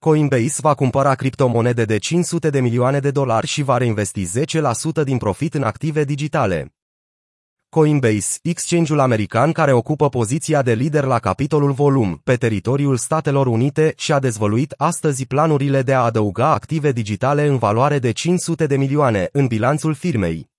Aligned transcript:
Coinbase 0.00 0.58
va 0.60 0.74
cumpăra 0.74 1.14
criptomonede 1.14 1.84
de 1.84 1.98
500 1.98 2.50
de 2.50 2.60
milioane 2.60 2.98
de 2.98 3.10
dolari 3.10 3.46
și 3.46 3.62
va 3.62 3.76
reinvesti 3.76 4.26
10% 5.00 5.04
din 5.04 5.18
profit 5.18 5.54
în 5.54 5.62
active 5.62 6.04
digitale. 6.04 6.74
Coinbase, 7.68 8.38
exchange-ul 8.42 8.98
american 8.98 9.52
care 9.52 9.72
ocupă 9.72 10.08
poziția 10.08 10.62
de 10.62 10.72
lider 10.72 11.04
la 11.04 11.18
capitolul 11.18 11.72
volum 11.72 12.20
pe 12.24 12.36
teritoriul 12.36 12.96
Statelor 12.96 13.46
Unite 13.46 13.92
și-a 13.96 14.18
dezvăluit 14.18 14.74
astăzi 14.76 15.26
planurile 15.26 15.82
de 15.82 15.94
a 15.94 16.00
adăuga 16.00 16.52
active 16.52 16.92
digitale 16.92 17.46
în 17.46 17.58
valoare 17.58 17.98
de 17.98 18.12
500 18.12 18.66
de 18.66 18.76
milioane 18.76 19.28
în 19.32 19.46
bilanțul 19.46 19.94
firmei. 19.94 20.49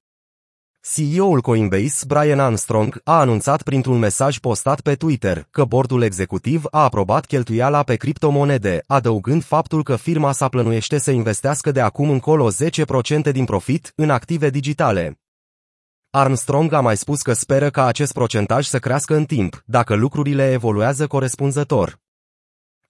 CEO-ul 0.84 1.42
Coinbase, 1.42 2.06
Brian 2.08 2.40
Armstrong, 2.40 3.02
a 3.04 3.20
anunțat 3.20 3.62
printr-un 3.62 3.98
mesaj 3.98 4.38
postat 4.38 4.82
pe 4.82 4.96
Twitter 4.96 5.48
că 5.52 5.66
bordul 5.66 6.02
executiv 6.02 6.64
a 6.72 6.84
aprobat 6.84 7.26
cheltuiala 7.26 7.84
pe 7.84 7.96
criptomonede, 7.96 8.84
adăugând 8.88 9.44
faptul 9.44 9.84
că 9.84 9.96
firma 9.96 10.32
sa 10.32 10.48
plănuiește 10.48 10.98
să 10.98 11.12
investească 11.12 11.72
de 11.72 11.82
acum 11.82 12.10
încolo 12.10 12.50
10% 12.52 13.32
din 13.32 13.46
profit 13.46 13.94
în 13.96 14.10
active 14.10 14.50
digitale. 14.50 15.20
Armstrong 16.10 16.74
a 16.74 16.82
mai 16.82 16.98
spus 16.98 17.22
că 17.22 17.34
speră 17.34 17.70
ca 17.70 17.86
acest 17.86 18.14
procentaj 18.14 18.66
să 18.66 18.80
crească 18.80 19.16
în 19.16 19.26
timp, 19.26 19.64
dacă 19.66 19.96
lucrurile 19.96 20.52
evoluează 20.52 21.08
corespunzător. 21.08 22.00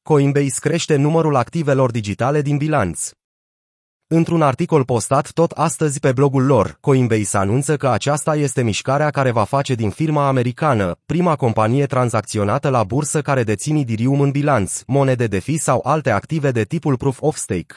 Coinbase 0.01 0.59
crește 0.59 0.95
numărul 0.95 1.35
activelor 1.35 1.91
digitale 1.91 2.41
din 2.41 2.57
bilanț. 2.57 3.11
Într-un 4.13 4.41
articol 4.41 4.85
postat 4.85 5.31
tot 5.31 5.51
astăzi 5.51 5.99
pe 5.99 6.11
blogul 6.11 6.45
lor, 6.45 6.77
Coinbase 6.81 7.37
anunță 7.37 7.77
că 7.77 7.89
aceasta 7.89 8.35
este 8.35 8.63
mișcarea 8.63 9.09
care 9.09 9.31
va 9.31 9.43
face 9.43 9.73
din 9.73 9.89
firma 9.89 10.27
americană 10.27 10.97
prima 11.05 11.35
companie 11.35 11.85
tranzacționată 11.85 12.69
la 12.69 12.83
bursă 12.83 13.21
care 13.21 13.43
deține 13.43 13.79
Ethereum 13.79 14.21
în 14.21 14.31
bilanț, 14.31 14.81
monede 14.87 15.27
de 15.27 15.39
fi 15.39 15.57
sau 15.57 15.81
alte 15.83 16.09
active 16.09 16.51
de 16.51 16.63
tipul 16.63 16.97
Proof 16.97 17.21
of 17.21 17.35
Stake. 17.35 17.75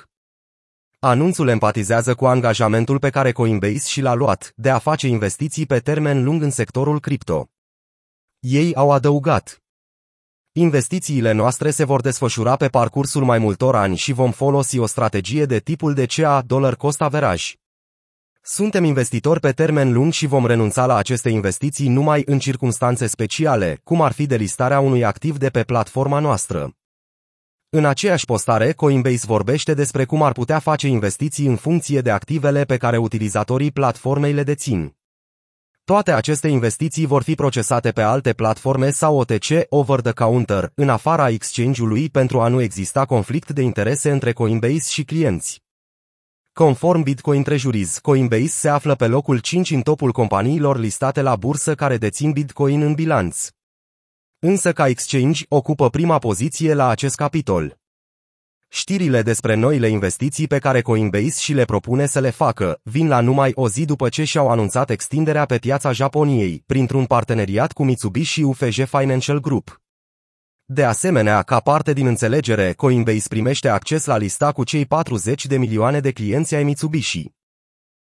Anunțul 0.98 1.48
empatizează 1.48 2.14
cu 2.14 2.26
angajamentul 2.26 2.98
pe 2.98 3.10
care 3.10 3.32
Coinbase 3.32 3.88
și 3.88 4.00
l-a 4.00 4.14
luat 4.14 4.52
de 4.56 4.70
a 4.70 4.78
face 4.78 5.06
investiții 5.06 5.66
pe 5.66 5.78
termen 5.78 6.24
lung 6.24 6.42
în 6.42 6.50
sectorul 6.50 7.00
cripto. 7.00 7.48
Ei 8.38 8.74
au 8.74 8.90
adăugat. 8.90 9.63
Investițiile 10.56 11.32
noastre 11.32 11.70
se 11.70 11.84
vor 11.84 12.00
desfășura 12.00 12.56
pe 12.56 12.68
parcursul 12.68 13.24
mai 13.24 13.38
multor 13.38 13.76
ani 13.76 13.96
și 13.96 14.12
vom 14.12 14.30
folosi 14.30 14.78
o 14.78 14.86
strategie 14.86 15.44
de 15.44 15.58
tipul 15.58 15.94
de 15.94 16.06
CA 16.06 16.42
dollar 16.46 16.76
cost 16.76 17.02
average. 17.02 17.44
Suntem 18.42 18.84
investitori 18.84 19.40
pe 19.40 19.52
termen 19.52 19.92
lung 19.92 20.12
și 20.12 20.26
vom 20.26 20.46
renunța 20.46 20.86
la 20.86 20.96
aceste 20.96 21.28
investiții 21.28 21.88
numai 21.88 22.22
în 22.26 22.38
circunstanțe 22.38 23.06
speciale, 23.06 23.80
cum 23.84 24.00
ar 24.00 24.12
fi 24.12 24.26
delistarea 24.26 24.80
unui 24.80 25.04
activ 25.04 25.38
de 25.38 25.48
pe 25.48 25.62
platforma 25.62 26.18
noastră. 26.18 26.76
În 27.68 27.84
aceeași 27.84 28.24
postare, 28.24 28.72
Coinbase 28.72 29.26
vorbește 29.26 29.74
despre 29.74 30.04
cum 30.04 30.22
ar 30.22 30.32
putea 30.32 30.58
face 30.58 30.86
investiții 30.86 31.46
în 31.46 31.56
funcție 31.56 32.00
de 32.00 32.10
activele 32.10 32.64
pe 32.64 32.76
care 32.76 32.96
utilizatorii 32.96 33.70
platformei 33.70 34.32
le 34.32 34.42
dețin. 34.42 34.94
Toate 35.84 36.12
aceste 36.12 36.48
investiții 36.48 37.06
vor 37.06 37.22
fi 37.22 37.34
procesate 37.34 37.90
pe 37.90 38.02
alte 38.02 38.32
platforme 38.32 38.90
sau 38.90 39.16
OTC 39.16 39.46
over-the-counter, 39.68 40.72
în 40.74 40.88
afara 40.88 41.28
exchange-ului 41.28 42.08
pentru 42.08 42.40
a 42.40 42.48
nu 42.48 42.60
exista 42.60 43.04
conflict 43.04 43.50
de 43.50 43.62
interese 43.62 44.10
între 44.10 44.32
Coinbase 44.32 44.90
și 44.90 45.04
clienți. 45.04 45.62
Conform 46.52 47.02
Bitcoin 47.02 47.42
Treasuries, 47.42 47.98
Coinbase 47.98 48.46
se 48.46 48.68
află 48.68 48.94
pe 48.94 49.06
locul 49.06 49.38
5 49.38 49.70
în 49.70 49.82
topul 49.82 50.12
companiilor 50.12 50.78
listate 50.78 51.22
la 51.22 51.36
bursă 51.36 51.74
care 51.74 51.96
dețin 51.96 52.32
Bitcoin 52.32 52.82
în 52.82 52.94
bilanț 52.94 53.48
însă 54.38 54.72
ca 54.72 54.88
exchange 54.88 55.44
ocupă 55.48 55.90
prima 55.90 56.18
poziție 56.18 56.74
la 56.74 56.88
acest 56.88 57.14
capitol. 57.14 57.83
Știrile 58.76 59.22
despre 59.22 59.54
noile 59.54 59.88
investiții 59.88 60.46
pe 60.46 60.58
care 60.58 60.80
Coinbase 60.80 61.40
și 61.40 61.52
le 61.52 61.64
propune 61.64 62.06
să 62.06 62.20
le 62.20 62.30
facă 62.30 62.80
vin 62.82 63.08
la 63.08 63.20
numai 63.20 63.52
o 63.54 63.68
zi 63.68 63.84
după 63.84 64.08
ce 64.08 64.24
și-au 64.24 64.48
anunțat 64.50 64.90
extinderea 64.90 65.44
pe 65.44 65.58
piața 65.58 65.92
Japoniei, 65.92 66.62
printr-un 66.66 67.04
parteneriat 67.04 67.72
cu 67.72 67.84
Mitsubishi 67.84 68.42
UFJ 68.42 68.84
Financial 68.84 69.40
Group. 69.40 69.82
De 70.64 70.84
asemenea, 70.84 71.42
ca 71.42 71.60
parte 71.60 71.92
din 71.92 72.06
înțelegere, 72.06 72.72
Coinbase 72.72 73.28
primește 73.28 73.68
acces 73.68 74.04
la 74.04 74.16
lista 74.16 74.52
cu 74.52 74.64
cei 74.64 74.86
40 74.86 75.46
de 75.46 75.56
milioane 75.56 76.00
de 76.00 76.10
clienți 76.10 76.54
ai 76.54 76.64
Mitsubishi. 76.64 77.32